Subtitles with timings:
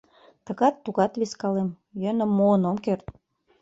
[0.45, 1.69] Тыгат, тугат вискалем,
[2.01, 3.05] йӧным муын ом керт.